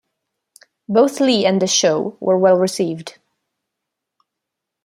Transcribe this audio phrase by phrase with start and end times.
[0.89, 3.19] Both Lee and the show were well received.